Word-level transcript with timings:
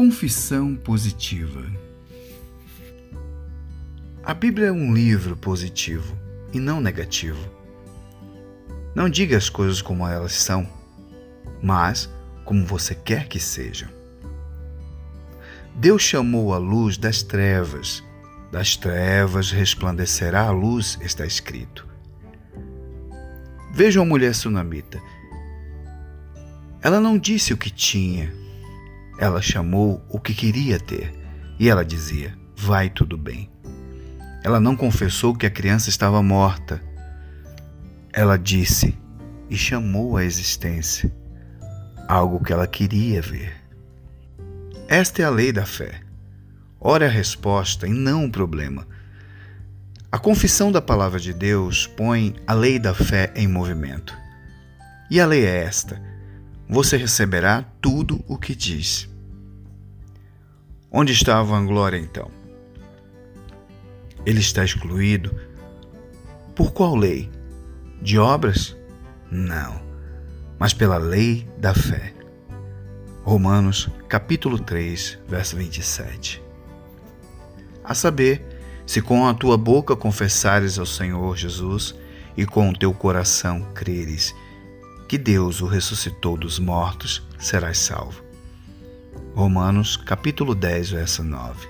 confissão 0.00 0.74
positiva. 0.74 1.62
A 4.24 4.32
Bíblia 4.32 4.68
é 4.68 4.72
um 4.72 4.94
livro 4.94 5.36
positivo 5.36 6.16
e 6.54 6.58
não 6.58 6.80
negativo. 6.80 7.46
Não 8.94 9.10
diga 9.10 9.36
as 9.36 9.50
coisas 9.50 9.82
como 9.82 10.08
elas 10.08 10.32
são, 10.32 10.66
mas 11.62 12.08
como 12.46 12.64
você 12.64 12.94
quer 12.94 13.28
que 13.28 13.38
sejam. 13.38 13.90
Deus 15.74 16.00
chamou 16.00 16.54
a 16.54 16.56
luz 16.56 16.96
das 16.96 17.22
trevas, 17.22 18.02
das 18.50 18.76
trevas 18.76 19.50
resplandecerá 19.50 20.46
a 20.46 20.50
luz, 20.50 20.96
está 21.02 21.26
escrito. 21.26 21.86
Veja 23.70 24.00
uma 24.00 24.06
mulher 24.06 24.34
sunamita. 24.34 24.98
Ela 26.80 27.00
não 27.00 27.18
disse 27.18 27.52
o 27.52 27.58
que 27.58 27.68
tinha, 27.68 28.39
ela 29.20 29.42
chamou 29.42 30.02
o 30.08 30.18
que 30.18 30.32
queria 30.32 30.80
ter 30.80 31.12
e 31.58 31.68
ela 31.68 31.84
dizia: 31.84 32.34
Vai 32.56 32.88
tudo 32.88 33.18
bem. 33.18 33.50
Ela 34.42 34.58
não 34.58 34.74
confessou 34.74 35.36
que 35.36 35.44
a 35.44 35.50
criança 35.50 35.90
estava 35.90 36.22
morta. 36.22 36.82
Ela 38.10 38.38
disse 38.38 38.98
e 39.50 39.56
chamou 39.56 40.16
a 40.16 40.24
existência 40.24 41.14
algo 42.08 42.42
que 42.42 42.52
ela 42.52 42.66
queria 42.66 43.20
ver. 43.20 43.54
Esta 44.88 45.20
é 45.20 45.24
a 45.26 45.30
lei 45.30 45.52
da 45.52 45.66
fé. 45.66 46.00
Ora 46.80 47.04
é 47.04 47.08
a 47.08 47.12
resposta 47.12 47.86
e 47.86 47.90
não 47.90 48.24
o 48.24 48.32
problema. 48.32 48.88
A 50.10 50.18
confissão 50.18 50.72
da 50.72 50.80
palavra 50.80 51.20
de 51.20 51.34
Deus 51.34 51.86
põe 51.86 52.34
a 52.46 52.54
lei 52.54 52.78
da 52.78 52.94
fé 52.94 53.30
em 53.36 53.46
movimento. 53.46 54.16
E 55.10 55.20
a 55.20 55.26
lei 55.26 55.44
é 55.44 55.62
esta: 55.62 56.00
você 56.70 56.96
receberá 56.96 57.64
tudo 57.80 58.24
o 58.28 58.38
que 58.38 58.54
diz. 58.54 59.09
Onde 60.92 61.12
está 61.12 61.38
a 61.38 61.42
vanglória 61.42 61.96
então? 61.96 62.30
Ele 64.26 64.40
está 64.40 64.64
excluído. 64.64 65.34
Por 66.54 66.72
qual 66.72 66.96
lei? 66.96 67.30
De 68.02 68.18
obras? 68.18 68.76
Não, 69.30 69.80
mas 70.58 70.74
pela 70.74 70.98
lei 70.98 71.48
da 71.58 71.72
fé. 71.72 72.12
Romanos, 73.22 73.88
capítulo 74.08 74.58
3, 74.58 75.18
verso 75.28 75.56
27. 75.56 76.42
A 77.84 77.94
saber, 77.94 78.44
se 78.84 79.00
com 79.00 79.28
a 79.28 79.34
tua 79.34 79.56
boca 79.56 79.94
confessares 79.94 80.78
ao 80.78 80.86
Senhor 80.86 81.36
Jesus 81.36 81.94
e 82.36 82.44
com 82.44 82.68
o 82.68 82.76
teu 82.76 82.92
coração 82.92 83.62
creres 83.74 84.34
que 85.06 85.18
Deus 85.18 85.60
o 85.60 85.66
ressuscitou 85.66 86.36
dos 86.36 86.58
mortos, 86.58 87.26
serás 87.38 87.78
salvo. 87.78 88.29
Romanos, 89.34 89.96
capítulo 89.96 90.54
10, 90.54 90.90
verso 90.90 91.22
9. 91.22 91.68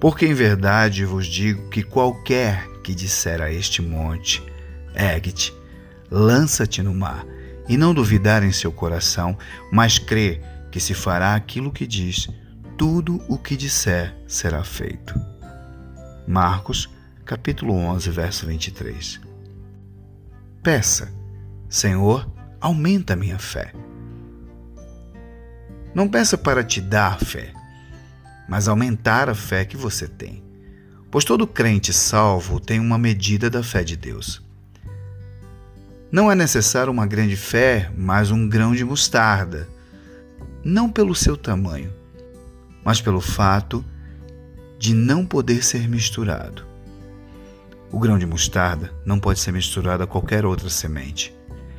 Porque 0.00 0.26
em 0.26 0.34
verdade 0.34 1.04
vos 1.04 1.26
digo 1.26 1.68
que 1.68 1.82
qualquer 1.82 2.66
que 2.82 2.94
disser 2.94 3.40
a 3.40 3.52
este 3.52 3.82
monte, 3.82 4.42
ergue-te, 4.94 5.52
lança-te 6.10 6.82
no 6.82 6.94
mar, 6.94 7.24
e 7.68 7.76
não 7.76 7.92
duvidar 7.92 8.42
em 8.42 8.52
seu 8.52 8.70
coração, 8.70 9.36
mas 9.72 9.98
crê 9.98 10.40
que 10.70 10.80
se 10.80 10.94
fará 10.94 11.34
aquilo 11.34 11.72
que 11.72 11.86
diz, 11.86 12.28
tudo 12.76 13.22
o 13.28 13.38
que 13.38 13.56
disser 13.56 14.14
será 14.26 14.62
feito. 14.62 15.14
Marcos, 16.26 16.88
capítulo 17.24 17.74
11, 17.74 18.10
verso 18.10 18.46
23. 18.46 19.20
Peça, 20.62 21.12
Senhor, 21.68 22.30
aumenta 22.60 23.16
minha 23.16 23.38
fé. 23.38 23.72
Não 25.96 26.06
peça 26.06 26.36
para 26.36 26.62
te 26.62 26.78
dar 26.78 27.18
fé, 27.18 27.54
mas 28.46 28.68
aumentar 28.68 29.30
a 29.30 29.34
fé 29.34 29.64
que 29.64 29.78
você 29.78 30.06
tem. 30.06 30.44
Pois 31.10 31.24
todo 31.24 31.46
crente 31.46 31.90
salvo 31.90 32.60
tem 32.60 32.78
uma 32.78 32.98
medida 32.98 33.48
da 33.48 33.62
fé 33.62 33.82
de 33.82 33.96
Deus. 33.96 34.42
Não 36.12 36.30
é 36.30 36.34
necessário 36.34 36.92
uma 36.92 37.06
grande 37.06 37.34
fé, 37.34 37.90
mas 37.96 38.30
um 38.30 38.46
grão 38.46 38.74
de 38.74 38.84
mostarda. 38.84 39.66
Não 40.62 40.92
pelo 40.92 41.14
seu 41.14 41.34
tamanho, 41.34 41.90
mas 42.84 43.00
pelo 43.00 43.22
fato 43.22 43.82
de 44.78 44.92
não 44.92 45.24
poder 45.24 45.64
ser 45.64 45.88
misturado. 45.88 46.66
O 47.90 47.98
grão 47.98 48.18
de 48.18 48.26
mostarda 48.26 48.92
não 49.02 49.18
pode 49.18 49.40
ser 49.40 49.50
misturado 49.50 50.02
a 50.02 50.06
qualquer 50.06 50.44
outra 50.44 50.68
semente. 50.68 51.34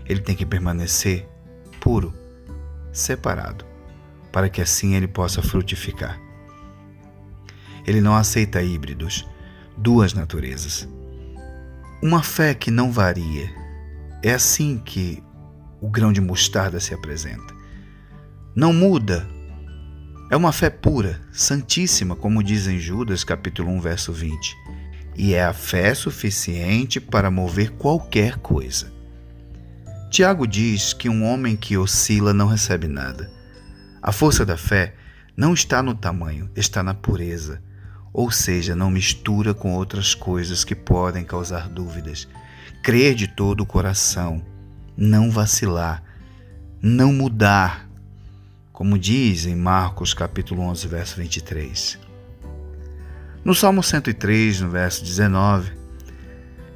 Ele 0.08 0.22
tem 0.22 0.36
que 0.36 0.44
permanecer 0.44 1.30
puro, 1.80 2.12
separado, 2.92 3.64
para 4.38 4.50
que 4.50 4.62
assim 4.62 4.94
ele 4.94 5.08
possa 5.08 5.42
frutificar. 5.42 6.22
Ele 7.88 8.00
não 8.00 8.16
aceita 8.16 8.62
híbridos, 8.62 9.28
duas 9.76 10.14
naturezas. 10.14 10.88
Uma 12.04 12.22
fé 12.22 12.54
que 12.54 12.70
não 12.70 12.92
varia. 12.92 13.50
É 14.22 14.36
assim 14.36 14.78
que 14.78 15.24
o 15.82 15.90
grão 15.90 16.14
de 16.14 16.22
mostarda 16.22 16.80
se 16.80 16.94
apresenta. 16.94 17.52
Não 18.56 18.72
muda. 18.72 19.28
É 20.30 20.38
uma 20.38 20.52
fé 20.52 20.70
pura, 20.70 21.20
santíssima, 21.32 22.16
como 22.16 22.44
diz 22.44 22.68
em 22.68 22.78
Judas 22.78 23.24
capítulo 23.24 23.72
1, 23.72 23.82
verso 23.82 24.14
20. 24.14 24.56
E 25.16 25.34
é 25.34 25.44
a 25.44 25.52
fé 25.52 25.96
suficiente 25.96 27.02
para 27.02 27.32
mover 27.32 27.72
qualquer 27.72 28.38
coisa. 28.38 28.94
Tiago 30.12 30.46
diz 30.46 30.94
que 30.94 31.10
um 31.10 31.26
homem 31.26 31.56
que 31.56 31.76
oscila 31.76 32.36
não 32.36 32.46
recebe 32.46 32.88
nada. 32.88 33.36
A 34.08 34.12
força 34.14 34.46
da 34.46 34.56
fé 34.56 34.96
não 35.36 35.54
está 35.54 35.84
no 35.84 35.94
tamanho, 35.94 36.50
está 36.56 36.82
na 36.82 36.94
pureza 36.94 37.62
ou 38.18 38.32
seja, 38.32 38.76
não 38.76 38.90
mistura 38.90 39.54
com 39.54 39.76
outras 39.76 40.16
coisas 40.16 40.64
que 40.64 40.74
podem 40.74 41.24
causar 41.24 41.70
dúvidas. 41.70 42.28
Crer 42.82 43.14
de 43.14 43.28
todo 43.28 43.62
o 43.62 43.66
coração, 43.66 44.42
não 44.98 45.30
vacilar, 45.30 46.02
não 46.82 47.14
mudar, 47.14 47.88
como 48.74 48.98
diz 48.98 49.46
em 49.46 49.56
Marcos 49.56 50.16
capítulo 50.16 50.64
11, 50.64 50.88
verso 50.88 51.18
23. 51.18 52.00
No 53.46 53.54
Salmo 53.54 53.84
103, 53.84 54.62
no 54.62 54.72
verso 54.72 55.04
19, 55.04 55.74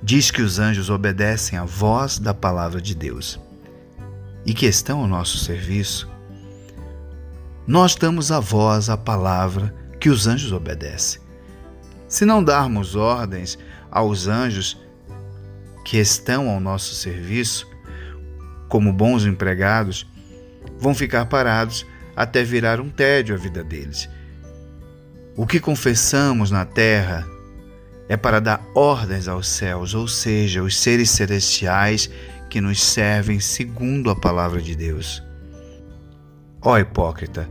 diz 0.03 0.29
que 0.29 0.43
os 0.43 0.59
anjos 0.59 0.91
obedecem 0.91 1.57
à 1.57 1.65
voz 1.65 2.19
da 2.19 2.35
palavra 2.35 2.79
de 2.79 2.93
Deus 2.93 3.39
e 4.45 4.53
que 4.53 4.67
estão 4.67 4.99
ao 4.99 5.07
nosso 5.07 5.39
serviço. 5.39 6.10
Nós 7.71 7.95
damos 7.95 8.33
a 8.33 8.39
voz 8.41 8.89
à 8.89 8.97
palavra 8.97 9.73
que 9.97 10.09
os 10.09 10.27
anjos 10.27 10.51
obedecem. 10.51 11.21
Se 12.05 12.25
não 12.25 12.43
darmos 12.43 12.97
ordens 12.97 13.57
aos 13.89 14.27
anjos 14.27 14.77
que 15.85 15.95
estão 15.97 16.49
ao 16.49 16.59
nosso 16.59 16.93
serviço, 16.93 17.65
como 18.67 18.91
bons 18.91 19.25
empregados, 19.25 20.05
vão 20.79 20.93
ficar 20.93 21.27
parados 21.27 21.85
até 22.13 22.43
virar 22.43 22.81
um 22.81 22.89
tédio 22.89 23.35
a 23.35 23.37
vida 23.37 23.63
deles. 23.63 24.09
O 25.37 25.47
que 25.47 25.57
confessamos 25.57 26.51
na 26.51 26.65
terra 26.65 27.25
é 28.09 28.17
para 28.17 28.41
dar 28.41 28.61
ordens 28.75 29.29
aos 29.29 29.47
céus, 29.47 29.93
ou 29.93 30.09
seja, 30.09 30.61
os 30.61 30.77
seres 30.77 31.09
celestiais 31.09 32.11
que 32.49 32.59
nos 32.59 32.83
servem 32.83 33.39
segundo 33.39 34.09
a 34.09 34.15
palavra 34.15 34.61
de 34.61 34.75
Deus. 34.75 35.23
Ó 36.61 36.77
hipócrita, 36.77 37.49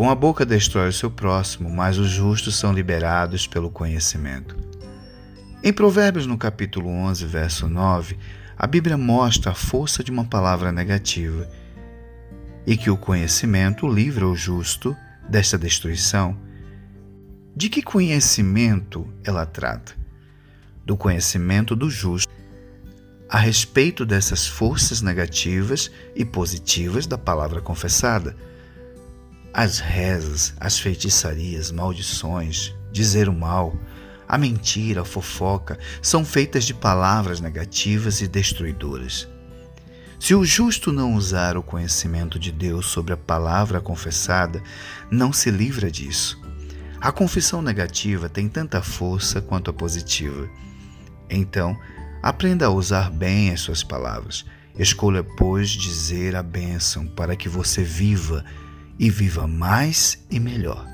com 0.00 0.08
a 0.08 0.14
boca 0.14 0.46
destrói 0.46 0.88
o 0.88 0.92
seu 0.94 1.10
próximo, 1.10 1.68
mas 1.68 1.98
os 1.98 2.08
justos 2.08 2.56
são 2.56 2.72
liberados 2.72 3.46
pelo 3.46 3.70
conhecimento. 3.70 4.56
Em 5.62 5.74
Provérbios, 5.74 6.24
no 6.24 6.38
capítulo 6.38 6.88
11, 6.88 7.26
verso 7.26 7.68
9, 7.68 8.16
a 8.56 8.66
Bíblia 8.66 8.96
mostra 8.96 9.50
a 9.50 9.54
força 9.54 10.02
de 10.02 10.10
uma 10.10 10.24
palavra 10.24 10.72
negativa 10.72 11.46
e 12.66 12.78
que 12.78 12.88
o 12.88 12.96
conhecimento 12.96 13.86
livra 13.86 14.26
o 14.26 14.34
justo 14.34 14.96
desta 15.28 15.58
destruição. 15.58 16.34
De 17.54 17.68
que 17.68 17.82
conhecimento 17.82 19.06
ela 19.22 19.44
trata? 19.44 19.94
Do 20.82 20.96
conhecimento 20.96 21.76
do 21.76 21.90
justo 21.90 22.32
a 23.28 23.38
respeito 23.38 24.06
dessas 24.06 24.46
forças 24.46 25.02
negativas 25.02 25.90
e 26.16 26.24
positivas 26.24 27.06
da 27.06 27.18
palavra 27.18 27.60
confessada 27.60 28.34
as 29.52 29.78
rezas, 29.78 30.54
as 30.58 30.78
feitiçarias, 30.78 31.70
maldições, 31.70 32.74
dizer 32.92 33.28
o 33.28 33.32
mal, 33.32 33.74
a 34.28 34.38
mentira, 34.38 35.02
a 35.02 35.04
fofoca 35.04 35.78
são 36.00 36.24
feitas 36.24 36.64
de 36.64 36.72
palavras 36.72 37.40
negativas 37.40 38.20
e 38.20 38.28
destruidoras. 38.28 39.28
Se 40.20 40.34
o 40.34 40.44
justo 40.44 40.92
não 40.92 41.14
usar 41.14 41.56
o 41.56 41.62
conhecimento 41.62 42.38
de 42.38 42.52
Deus 42.52 42.86
sobre 42.86 43.12
a 43.12 43.16
palavra 43.16 43.80
confessada, 43.80 44.62
não 45.10 45.32
se 45.32 45.50
livra 45.50 45.90
disso. 45.90 46.38
A 47.00 47.10
confissão 47.10 47.62
negativa 47.62 48.28
tem 48.28 48.48
tanta 48.48 48.82
força 48.82 49.40
quanto 49.40 49.70
a 49.70 49.72
positiva. 49.72 50.48
Então, 51.28 51.76
aprenda 52.22 52.66
a 52.66 52.70
usar 52.70 53.10
bem 53.10 53.50
as 53.50 53.62
suas 53.62 53.82
palavras. 53.82 54.44
Escolha, 54.78 55.24
pois, 55.24 55.70
dizer 55.70 56.36
a 56.36 56.42
bênção 56.42 57.06
para 57.06 57.34
que 57.34 57.48
você 57.48 57.82
viva 57.82 58.44
e 59.00 59.08
viva 59.08 59.46
mais 59.46 60.22
e 60.30 60.38
melhor. 60.38 60.86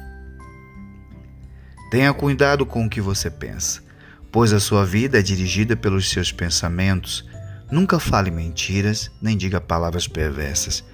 Tenha 1.91 2.15
cuidado 2.15 2.65
com 2.65 2.87
o 2.87 2.89
que 2.89 3.01
você 3.01 3.29
pensa, 3.29 3.83
pois 4.31 4.53
a 4.53 4.61
sua 4.61 4.87
vida 4.87 5.19
é 5.19 5.23
dirigida 5.23 5.75
pelos 5.75 6.09
seus 6.09 6.31
pensamentos. 6.31 7.29
Nunca 7.69 7.99
fale 7.99 8.31
mentiras, 8.31 9.11
nem 9.21 9.37
diga 9.37 9.61
palavras 9.61 10.07
perversas. 10.07 10.85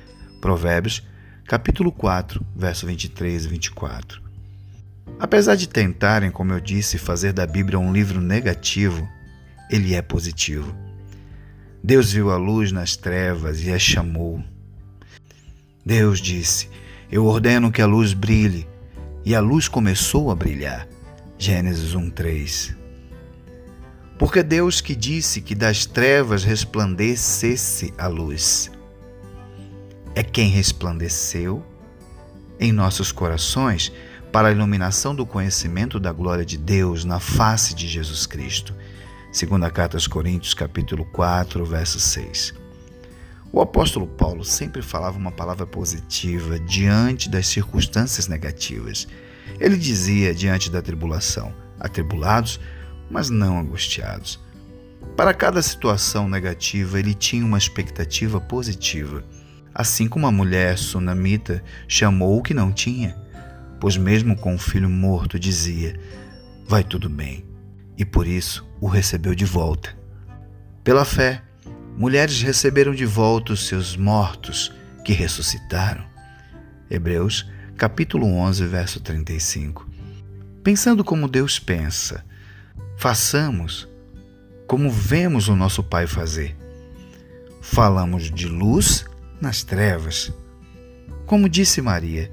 Provérbios, 0.40 1.06
capítulo 1.46 1.92
4, 1.92 2.42
verso 2.56 2.86
23 2.86 3.44
e 3.44 3.48
24. 3.48 4.22
Apesar 5.20 5.54
de 5.54 5.68
tentarem, 5.68 6.30
como 6.30 6.54
eu 6.54 6.60
disse, 6.60 6.96
fazer 6.96 7.34
da 7.34 7.46
Bíblia 7.46 7.78
um 7.78 7.92
livro 7.92 8.22
negativo, 8.22 9.06
ele 9.70 9.94
é 9.94 10.00
positivo. 10.00 10.74
Deus 11.84 12.10
viu 12.10 12.30
a 12.30 12.38
luz 12.38 12.72
nas 12.72 12.96
trevas 12.96 13.62
e 13.62 13.70
a 13.70 13.78
chamou. 13.78 14.42
Deus 15.84 16.18
disse: 16.18 16.70
eu 17.12 17.26
ordeno 17.26 17.70
que 17.70 17.82
a 17.82 17.86
luz 17.86 18.14
brilhe. 18.14 18.66
E 19.22 19.34
a 19.34 19.40
luz 19.40 19.68
começou 19.68 20.30
a 20.30 20.34
brilhar. 20.34 20.88
Gênesis 21.38 21.94
1:3. 21.94 22.74
Porque 24.18 24.42
Deus 24.42 24.80
que 24.80 24.96
disse 24.96 25.42
que 25.42 25.54
das 25.54 25.84
trevas 25.84 26.42
resplandecesse 26.42 27.92
a 27.98 28.06
luz. 28.06 28.70
É 30.14 30.22
quem 30.22 30.48
resplandeceu 30.48 31.62
em 32.58 32.72
nossos 32.72 33.12
corações 33.12 33.92
para 34.32 34.48
a 34.48 34.52
iluminação 34.52 35.14
do 35.14 35.26
conhecimento 35.26 36.00
da 36.00 36.12
glória 36.12 36.44
de 36.44 36.56
Deus 36.56 37.04
na 37.04 37.20
face 37.20 37.74
de 37.74 37.86
Jesus 37.86 38.26
Cristo. 38.26 38.74
Segunda 39.30 39.70
carta 39.70 39.96
aos 39.96 40.06
Coríntios, 40.06 40.54
capítulo 40.54 41.04
4, 41.04 41.64
verso 41.64 42.00
6. 42.00 42.61
O 43.52 43.60
apóstolo 43.60 44.06
Paulo 44.06 44.42
sempre 44.44 44.80
falava 44.80 45.18
uma 45.18 45.30
palavra 45.30 45.66
positiva 45.66 46.58
diante 46.58 47.28
das 47.28 47.46
circunstâncias 47.46 48.26
negativas. 48.26 49.06
Ele 49.60 49.76
dizia 49.76 50.34
diante 50.34 50.70
da 50.70 50.80
tribulação: 50.80 51.54
atribulados, 51.78 52.58
mas 53.10 53.28
não 53.28 53.58
angustiados. 53.58 54.40
Para 55.14 55.34
cada 55.34 55.60
situação 55.60 56.30
negativa, 56.30 56.98
ele 56.98 57.12
tinha 57.12 57.44
uma 57.44 57.58
expectativa 57.58 58.40
positiva. 58.40 59.22
Assim 59.74 60.08
como 60.08 60.26
a 60.26 60.32
mulher 60.32 60.78
sunamita 60.78 61.62
chamou 61.86 62.38
o 62.38 62.42
que 62.42 62.54
não 62.54 62.72
tinha, 62.72 63.14
pois, 63.78 63.98
mesmo 63.98 64.34
com 64.34 64.54
o 64.54 64.58
filho 64.58 64.88
morto, 64.88 65.38
dizia: 65.38 66.00
Vai 66.66 66.82
tudo 66.82 67.10
bem, 67.10 67.44
e 67.98 68.04
por 68.04 68.26
isso 68.26 68.66
o 68.80 68.86
recebeu 68.86 69.34
de 69.34 69.44
volta. 69.44 69.94
Pela 70.82 71.04
fé, 71.04 71.42
mulheres 71.96 72.40
receberam 72.42 72.94
de 72.94 73.04
volta 73.04 73.52
os 73.52 73.66
seus 73.66 73.96
mortos 73.96 74.72
que 75.04 75.12
ressuscitaram. 75.12 76.04
Hebreus, 76.90 77.48
capítulo 77.76 78.26
11, 78.26 78.66
verso 78.66 79.00
35. 79.00 79.88
Pensando 80.62 81.02
como 81.02 81.28
Deus 81.28 81.58
pensa, 81.58 82.24
façamos 82.96 83.88
como 84.66 84.90
vemos 84.90 85.48
o 85.48 85.56
nosso 85.56 85.82
Pai 85.82 86.06
fazer. 86.06 86.56
Falamos 87.60 88.30
de 88.30 88.48
luz 88.48 89.04
nas 89.40 89.62
trevas. 89.62 90.32
Como 91.26 91.48
disse 91.48 91.82
Maria, 91.82 92.32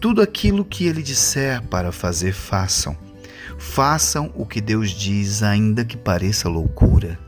tudo 0.00 0.20
aquilo 0.20 0.64
que 0.64 0.86
ele 0.86 1.02
disser 1.02 1.62
para 1.62 1.92
fazer, 1.92 2.32
façam. 2.32 2.96
Façam 3.58 4.30
o 4.34 4.44
que 4.44 4.60
Deus 4.60 4.90
diz, 4.90 5.42
ainda 5.42 5.84
que 5.84 5.96
pareça 5.96 6.48
loucura. 6.48 7.18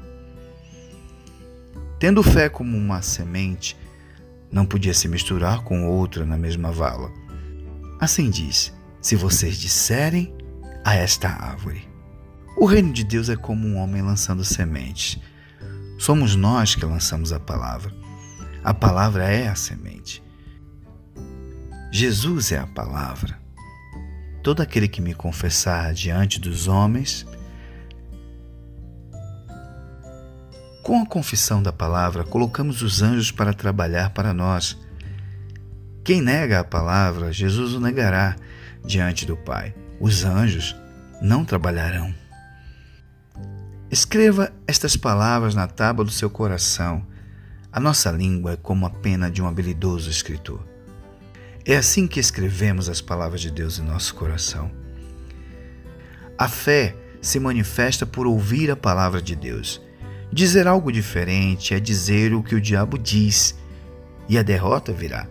Tendo 1.98 2.22
fé 2.22 2.48
como 2.48 2.76
uma 2.76 3.02
semente, 3.02 3.76
não 4.50 4.64
podia 4.64 4.94
se 4.94 5.08
misturar 5.08 5.62
com 5.62 5.86
outra 5.88 6.24
na 6.24 6.38
mesma 6.38 6.70
vala. 6.70 7.12
Assim 8.00 8.30
diz: 8.30 8.72
se 9.00 9.16
vocês 9.16 9.58
disserem 9.58 10.34
a 10.84 10.94
esta 10.94 11.28
árvore. 11.28 11.88
O 12.56 12.66
reino 12.66 12.92
de 12.92 13.04
Deus 13.04 13.28
é 13.28 13.36
como 13.36 13.66
um 13.66 13.76
homem 13.76 14.02
lançando 14.02 14.44
sementes. 14.44 15.20
Somos 15.98 16.34
nós 16.34 16.74
que 16.74 16.84
lançamos 16.84 17.32
a 17.32 17.40
palavra. 17.40 17.92
A 18.64 18.72
palavra 18.72 19.24
é 19.24 19.48
a 19.48 19.54
semente. 19.54 20.22
Jesus 21.92 22.52
é 22.52 22.58
a 22.58 22.66
palavra. 22.66 23.38
Todo 24.42 24.60
aquele 24.60 24.88
que 24.88 25.00
me 25.00 25.14
confessar 25.14 25.92
diante 25.92 26.40
dos 26.40 26.68
homens, 26.68 27.26
Com 30.88 31.02
a 31.02 31.06
confissão 31.06 31.62
da 31.62 31.70
palavra, 31.70 32.25
colocamos 32.25 32.81
os 32.81 33.02
anjos 33.02 33.31
para 33.31 33.52
trabalhar 33.52 34.08
para 34.08 34.32
nós. 34.32 34.75
Quem 36.02 36.23
nega 36.23 36.61
a 36.61 36.64
palavra, 36.64 37.31
Jesus 37.31 37.75
o 37.75 37.79
negará 37.79 38.37
diante 38.87 39.26
do 39.26 39.37
Pai. 39.37 39.75
Os 40.00 40.25
anjos 40.25 40.75
não 41.20 41.44
trabalharão. 41.44 42.14
Escreva 43.90 44.50
estas 44.67 44.96
palavras 44.96 45.55
na 45.55 45.67
tábua 45.67 46.06
do 46.06 46.11
seu 46.11 46.31
coração. 46.31 47.06
A 47.70 47.79
nossa 47.79 48.11
língua 48.11 48.52
é 48.52 48.56
como 48.56 48.87
a 48.87 48.90
pena 48.90 49.31
de 49.31 49.43
um 49.43 49.46
habilidoso 49.46 50.08
escritor. 50.08 50.67
É 51.67 51.76
assim 51.76 52.06
que 52.06 52.19
escrevemos 52.19 52.88
as 52.88 53.02
palavras 53.02 53.43
de 53.43 53.50
Deus 53.50 53.79
em 53.79 53.82
nosso 53.82 54.14
coração. 54.14 54.70
A 56.38 56.49
fé 56.49 56.96
se 57.20 57.38
manifesta 57.38 58.06
por 58.06 58.26
ouvir 58.26 58.70
a 58.70 58.76
palavra 58.76 59.20
de 59.20 59.37
Deus 59.37 59.87
Dizer 60.32 60.66
algo 60.66 60.92
diferente 60.92 61.75
é 61.75 61.80
dizer 61.80 62.34
o 62.34 62.42
que 62.42 62.54
o 62.54 62.60
diabo 62.60 62.98
diz, 62.98 63.54
e 64.28 64.38
a 64.38 64.42
derrota 64.42 64.92
virá. 64.92 65.26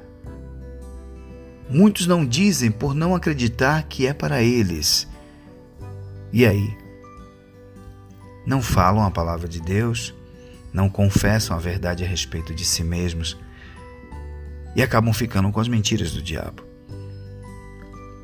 Muitos 1.70 2.08
não 2.08 2.26
dizem 2.26 2.72
por 2.72 2.96
não 2.96 3.14
acreditar 3.14 3.84
que 3.84 4.08
é 4.08 4.14
para 4.14 4.42
eles. 4.42 5.08
E 6.34 6.46
aí? 6.46 6.76
Não 8.46 8.62
falam 8.62 9.04
a 9.04 9.12
palavra 9.12 9.48
de 9.48 9.62
Deus, 9.62 10.16
não 10.74 10.90
confessam 10.90 11.56
a 11.56 11.60
verdade 11.60 12.04
a 12.04 12.08
respeito 12.08 12.54
de 12.54 12.64
si 12.64 12.84
mesmos 12.84 13.38
e 14.76 14.82
acabam 14.82 15.14
ficando 15.14 15.52
com 15.52 15.60
as 15.60 15.68
mentiras 15.68 16.12
do 16.12 16.22
diabo. 16.22 16.67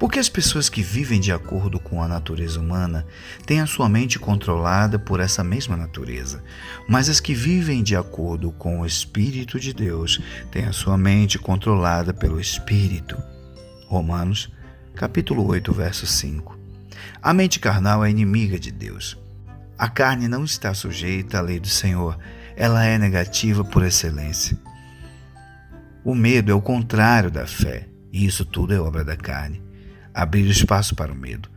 Porque 0.04 0.20
as 0.20 0.28
pessoas 0.28 0.68
que 0.68 0.84
vivem 0.84 1.18
de 1.18 1.32
acordo 1.32 1.80
com 1.80 2.04
a 2.04 2.10
natureza 2.10 2.60
humana 2.60 3.08
têm 3.46 3.62
a 3.62 3.66
sua 3.66 3.88
mente 3.88 4.20
controlada 4.20 5.00
por 5.00 5.22
essa 5.22 5.46
mesma 5.46 5.78
natureza, 5.78 6.44
mas 6.90 7.08
as 7.08 7.22
que 7.22 7.34
vivem 7.34 7.82
de 7.82 7.96
acordo 7.96 8.52
com 8.52 8.82
o 8.82 8.86
Espírito 8.86 9.58
de 9.58 9.74
Deus 9.74 10.20
têm 10.52 10.66
a 10.66 10.74
sua 10.74 10.98
mente 10.98 11.40
controlada 11.40 12.14
pelo 12.14 12.38
Espírito. 12.38 13.18
Romanos, 13.88 14.52
capítulo 14.94 15.48
8, 15.48 15.72
verso 15.72 16.06
5. 16.06 16.60
A 17.22 17.34
mente 17.34 17.58
carnal 17.58 18.04
é 18.04 18.10
inimiga 18.10 18.60
de 18.60 18.74
Deus. 18.74 19.18
A 19.78 19.88
carne 19.88 20.28
não 20.28 20.44
está 20.44 20.74
sujeita 20.74 21.38
à 21.38 21.42
lei 21.42 21.62
do 21.62 21.70
Senhor, 21.70 22.20
ela 22.58 22.84
é 22.84 22.98
negativa 22.98 23.64
por 23.64 23.86
excelência. 23.86 24.60
O 26.04 26.14
medo 26.14 26.52
é 26.52 26.54
o 26.54 26.62
contrário 26.62 27.32
da 27.32 27.48
fé, 27.48 27.88
e 28.12 28.26
isso 28.26 28.44
tudo 28.44 28.74
é 28.74 28.80
obra 28.82 29.06
da 29.06 29.16
carne 29.16 29.64
abrir 30.14 30.48
espaço 30.50 30.96
para 30.96 31.12
o 31.12 31.16
medo. 31.16 31.50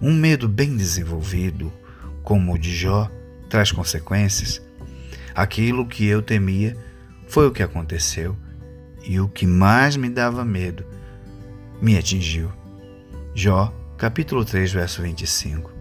Um 0.00 0.14
medo 0.14 0.48
bem 0.48 0.76
desenvolvido, 0.76 1.72
como 2.22 2.54
o 2.54 2.58
de 2.58 2.74
Jó, 2.74 3.10
traz 3.48 3.72
consequências. 3.72 4.62
Aquilo 5.34 5.86
que 5.86 6.06
eu 6.06 6.22
temia 6.22 6.76
foi 7.26 7.46
o 7.46 7.52
que 7.52 7.62
aconteceu, 7.62 8.36
e 9.04 9.18
o 9.18 9.28
que 9.28 9.46
mais 9.46 9.96
me 9.96 10.08
dava 10.08 10.44
medo 10.44 10.84
me 11.80 11.98
atingiu. 11.98 12.52
Jó, 13.34 13.74
capítulo 13.98 14.44
3, 14.44 14.72
verso 14.72 15.02
25. 15.02 15.72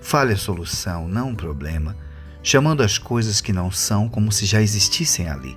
Fale 0.00 0.32
a 0.32 0.36
solução, 0.36 1.06
não 1.06 1.28
um 1.28 1.34
problema, 1.34 1.96
chamando 2.42 2.82
as 2.82 2.98
coisas 2.98 3.40
que 3.40 3.52
não 3.52 3.70
são 3.70 4.08
como 4.08 4.32
se 4.32 4.46
já 4.46 4.60
existissem 4.60 5.28
ali. 5.28 5.56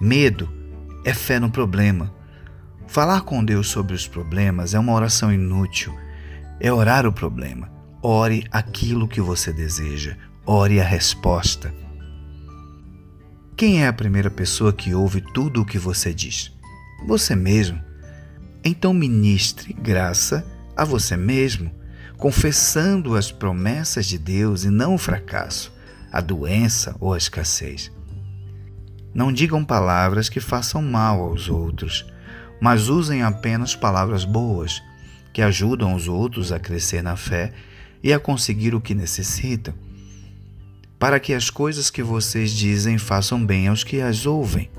Medo 0.00 0.52
é 1.04 1.14
fé 1.14 1.38
no 1.38 1.50
problema, 1.50 2.12
Falar 2.86 3.22
com 3.22 3.44
Deus 3.44 3.68
sobre 3.68 3.94
os 3.94 4.06
problemas 4.06 4.72
é 4.72 4.78
uma 4.78 4.92
oração 4.92 5.32
inútil. 5.32 5.94
É 6.60 6.72
orar 6.72 7.06
o 7.06 7.12
problema. 7.12 7.70
Ore 8.02 8.46
aquilo 8.50 9.08
que 9.08 9.20
você 9.20 9.52
deseja. 9.52 10.16
Ore 10.46 10.80
a 10.80 10.84
resposta. 10.84 11.74
Quem 13.56 13.82
é 13.82 13.88
a 13.88 13.92
primeira 13.92 14.30
pessoa 14.30 14.72
que 14.72 14.94
ouve 14.94 15.20
tudo 15.20 15.62
o 15.62 15.64
que 15.64 15.78
você 15.78 16.14
diz? 16.14 16.52
Você 17.06 17.34
mesmo. 17.34 17.82
Então 18.64 18.94
ministre 18.94 19.72
graça 19.72 20.46
a 20.76 20.84
você 20.84 21.16
mesmo, 21.16 21.70
confessando 22.16 23.16
as 23.16 23.32
promessas 23.32 24.06
de 24.06 24.18
Deus 24.18 24.64
e 24.64 24.70
não 24.70 24.94
o 24.94 24.98
fracasso, 24.98 25.72
a 26.12 26.20
doença 26.20 26.94
ou 27.00 27.14
a 27.14 27.18
escassez. 27.18 27.90
Não 29.14 29.32
digam 29.32 29.64
palavras 29.64 30.28
que 30.28 30.40
façam 30.40 30.82
mal 30.82 31.22
aos 31.22 31.48
outros 31.48 32.04
mas 32.60 32.88
usem 32.88 33.22
apenas 33.22 33.74
palavras 33.74 34.24
boas, 34.24 34.82
que 35.32 35.42
ajudam 35.42 35.94
os 35.94 36.08
outros 36.08 36.52
a 36.52 36.58
crescer 36.58 37.02
na 37.02 37.16
fé 37.16 37.52
e 38.02 38.12
a 38.12 38.18
conseguir 38.18 38.74
o 38.74 38.80
que 38.80 38.94
necessitam, 38.94 39.74
para 40.98 41.20
que 41.20 41.34
as 41.34 41.50
coisas 41.50 41.90
que 41.90 42.02
vocês 42.02 42.50
dizem 42.50 42.98
façam 42.98 43.44
bem 43.44 43.68
aos 43.68 43.84
que 43.84 44.00
as 44.00 44.26
ouvem. 44.26 44.70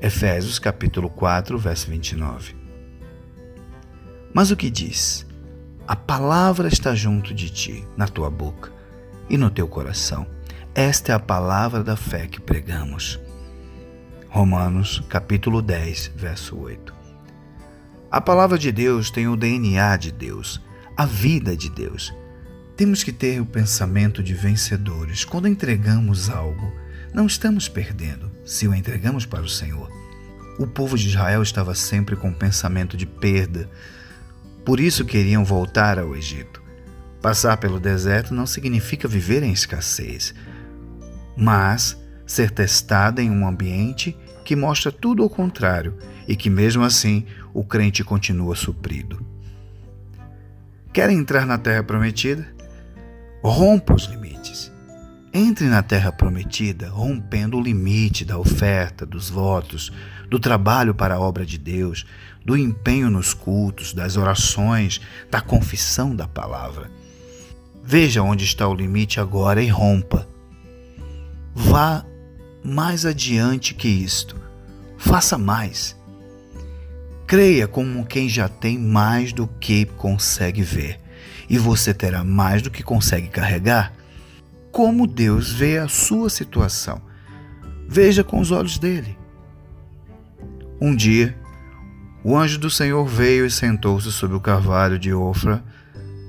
Efésios 0.00 0.58
capítulo 0.58 1.08
4, 1.08 1.58
verso 1.58 1.88
29. 1.90 2.54
Mas 4.34 4.50
o 4.50 4.56
que 4.56 4.68
diz? 4.68 5.26
A 5.86 5.94
palavra 5.94 6.68
está 6.68 6.94
junto 6.94 7.32
de 7.32 7.48
ti, 7.48 7.86
na 7.96 8.08
tua 8.08 8.28
boca 8.28 8.72
e 9.30 9.38
no 9.38 9.50
teu 9.50 9.68
coração. 9.68 10.26
Esta 10.74 11.12
é 11.12 11.14
a 11.14 11.20
palavra 11.20 11.82
da 11.82 11.96
fé 11.96 12.26
que 12.26 12.40
pregamos. 12.40 13.18
Romanos 14.36 15.02
capítulo 15.08 15.62
10, 15.62 16.12
verso 16.14 16.58
8. 16.58 16.92
A 18.10 18.20
palavra 18.20 18.58
de 18.58 18.70
Deus 18.70 19.10
tem 19.10 19.26
o 19.26 19.34
DNA 19.34 19.96
de 19.96 20.12
Deus, 20.12 20.60
a 20.94 21.06
vida 21.06 21.56
de 21.56 21.70
Deus. 21.70 22.12
Temos 22.76 23.02
que 23.02 23.12
ter 23.12 23.40
o 23.40 23.46
pensamento 23.46 24.22
de 24.22 24.34
vencedores. 24.34 25.24
Quando 25.24 25.48
entregamos 25.48 26.28
algo, 26.28 26.70
não 27.14 27.24
estamos 27.24 27.66
perdendo 27.66 28.30
se 28.44 28.68
o 28.68 28.74
entregamos 28.74 29.24
para 29.24 29.40
o 29.40 29.48
Senhor. 29.48 29.90
O 30.58 30.66
povo 30.66 30.98
de 30.98 31.08
Israel 31.08 31.42
estava 31.42 31.74
sempre 31.74 32.14
com 32.14 32.28
o 32.28 32.34
pensamento 32.34 32.94
de 32.94 33.06
perda. 33.06 33.70
Por 34.66 34.80
isso 34.80 35.06
queriam 35.06 35.46
voltar 35.46 35.98
ao 35.98 36.14
Egito. 36.14 36.62
Passar 37.22 37.56
pelo 37.56 37.80
deserto 37.80 38.34
não 38.34 38.46
significa 38.46 39.08
viver 39.08 39.42
em 39.42 39.50
escassez, 39.50 40.34
mas 41.34 41.96
ser 42.26 42.50
testado 42.50 43.22
em 43.22 43.30
um 43.30 43.48
ambiente 43.48 44.14
que 44.46 44.54
mostra 44.54 44.92
tudo 44.92 45.24
ao 45.24 45.28
contrário 45.28 45.98
e 46.28 46.36
que, 46.36 46.48
mesmo 46.48 46.84
assim, 46.84 47.26
o 47.52 47.64
crente 47.64 48.04
continua 48.04 48.54
suprido. 48.54 49.20
Querem 50.92 51.18
entrar 51.18 51.44
na 51.44 51.58
terra 51.58 51.82
prometida? 51.82 52.46
Rompa 53.42 53.94
os 53.94 54.04
limites. 54.04 54.72
Entre 55.34 55.66
na 55.66 55.82
terra 55.82 56.12
prometida 56.12 56.88
rompendo 56.88 57.58
o 57.58 57.60
limite 57.60 58.24
da 58.24 58.38
oferta, 58.38 59.04
dos 59.04 59.28
votos, 59.28 59.92
do 60.30 60.38
trabalho 60.38 60.94
para 60.94 61.16
a 61.16 61.20
obra 61.20 61.44
de 61.44 61.58
Deus, 61.58 62.06
do 62.44 62.56
empenho 62.56 63.10
nos 63.10 63.34
cultos, 63.34 63.92
das 63.92 64.16
orações, 64.16 65.00
da 65.28 65.40
confissão 65.40 66.14
da 66.14 66.28
palavra. 66.28 66.88
Veja 67.82 68.22
onde 68.22 68.44
está 68.44 68.66
o 68.68 68.74
limite 68.74 69.18
agora 69.18 69.60
e 69.60 69.68
rompa. 69.68 70.26
Vá 71.52 72.04
mais 72.66 73.06
adiante 73.06 73.74
que 73.74 73.88
isto. 73.88 74.36
Faça 74.98 75.38
mais. 75.38 75.96
Creia 77.26 77.66
como 77.66 78.04
quem 78.04 78.28
já 78.28 78.48
tem 78.48 78.78
mais 78.78 79.32
do 79.32 79.46
que 79.46 79.84
consegue 79.84 80.62
ver, 80.62 81.00
e 81.48 81.58
você 81.58 81.94
terá 81.94 82.22
mais 82.22 82.62
do 82.62 82.70
que 82.70 82.82
consegue 82.82 83.28
carregar 83.28 83.92
como 84.76 85.06
Deus 85.06 85.50
vê 85.50 85.78
a 85.78 85.88
sua 85.88 86.28
situação. 86.28 87.00
Veja 87.88 88.22
com 88.22 88.38
os 88.40 88.50
olhos 88.50 88.78
dele. 88.78 89.16
Um 90.78 90.94
dia, 90.94 91.34
o 92.22 92.36
anjo 92.36 92.58
do 92.58 92.68
Senhor 92.68 93.06
veio 93.06 93.46
e 93.46 93.50
sentou-se 93.50 94.12
sobre 94.12 94.36
o 94.36 94.40
carvalho 94.40 94.98
de 94.98 95.14
Ofra, 95.14 95.64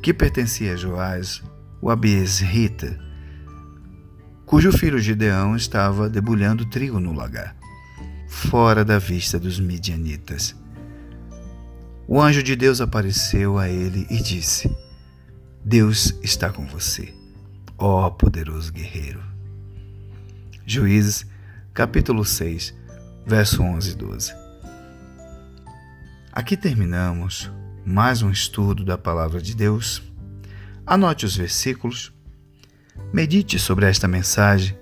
que 0.01 0.13
pertencia 0.13 0.71
a 0.71 0.75
Joás, 0.77 1.43
o 1.81 1.89
Abiesrita, 1.89 2.97
cujo 4.47 4.71
filho 4.71 4.97
Gideão 4.97 5.55
estava 5.55 6.09
debulhando 6.09 6.65
trigo 6.65 6.99
no 6.99 7.13
lagar, 7.13 7.55
fora 8.27 8.83
da 8.83 8.97
vista 8.97 9.39
dos 9.39 9.59
midianitas. 9.59 10.55
O 12.07 12.19
anjo 12.19 12.41
de 12.41 12.55
Deus 12.55 12.81
apareceu 12.81 13.59
a 13.59 13.69
ele 13.69 14.07
e 14.09 14.19
disse: 14.19 14.75
Deus 15.63 16.15
está 16.23 16.49
com 16.49 16.65
você 16.65 17.13
ó 17.77 18.09
poderoso 18.09 18.73
guerreiro. 18.73 19.23
Juízes, 20.65 21.25
capítulo 21.73 22.25
6, 22.25 22.73
verso 23.25 23.61
11 23.61 23.91
e 23.91 23.95
12. 23.95 24.33
Aqui 26.31 26.57
terminamos 26.57 27.51
mais 27.85 28.21
um 28.21 28.31
estudo 28.31 28.83
da 28.83 28.97
palavra 28.97 29.41
de 29.41 29.55
Deus. 29.55 30.01
Anote 30.85 31.25
os 31.25 31.35
versículos, 31.35 32.13
medite 33.11 33.57
sobre 33.59 33.87
esta 33.87 34.07
mensagem 34.07 34.77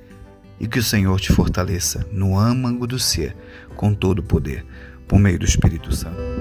e 0.59 0.67
que 0.67 0.79
o 0.79 0.83
Senhor 0.83 1.19
te 1.19 1.31
fortaleça 1.31 2.05
no 2.11 2.37
âmago 2.37 2.87
do 2.87 2.97
ser 2.97 3.35
com 3.75 3.93
todo 3.93 4.19
o 4.19 4.23
poder, 4.23 4.65
por 5.07 5.19
meio 5.19 5.39
do 5.39 5.45
Espírito 5.45 5.93
Santo. 5.93 6.34